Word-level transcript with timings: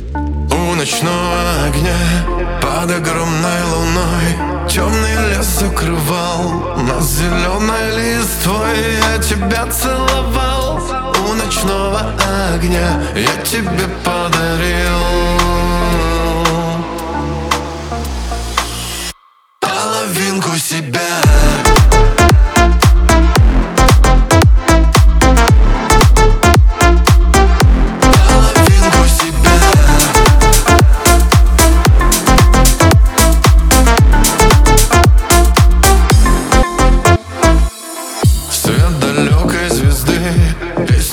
У 0.00 0.74
ночного 0.76 1.64
огня 1.66 1.98
под 2.62 2.88
огромной 2.88 3.62
луной 3.72 4.68
Темный 4.68 5.30
лес 5.30 5.60
укрывал 5.60 6.76
нас 6.86 7.04
зеленой 7.04 7.96
листвой 7.96 8.94
Я 9.02 9.18
тебя 9.20 9.66
целовал. 9.66 10.80
У 11.28 11.34
ночного 11.34 12.12
огня 12.54 13.02
Я 13.16 13.42
тебе 13.42 13.88
подарил 14.04 14.67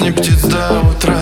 Песни 0.05 0.21
птиц 0.21 0.41
до 0.41 0.81
утра 0.89 1.17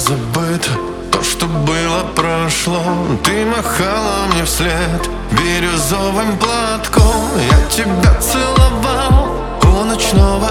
забыто 0.00 0.70
То, 1.12 1.22
что 1.22 1.46
было, 1.46 2.04
прошло 2.16 2.82
Ты 3.22 3.44
махала 3.44 4.26
мне 4.32 4.44
вслед 4.44 5.10
бирюзовым 5.32 6.38
платком. 6.38 7.30
Я 7.36 7.68
тебя 7.68 8.14
целовал 8.20 9.28
у 9.62 9.84
ночного 9.84 10.50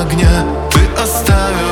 огня. 0.00 0.44
Ты 0.72 0.80
оставил 1.02 1.69